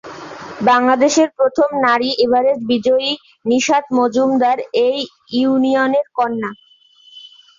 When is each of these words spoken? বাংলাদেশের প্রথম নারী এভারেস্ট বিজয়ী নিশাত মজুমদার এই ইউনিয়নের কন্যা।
বাংলাদেশের 0.61 1.29
প্রথম 1.37 1.69
নারী 1.85 2.09
এভারেস্ট 2.25 2.63
বিজয়ী 2.71 3.11
নিশাত 3.45 3.85
মজুমদার 3.97 4.57
এই 4.85 4.99
ইউনিয়নের 5.33 6.05
কন্যা। 6.17 6.51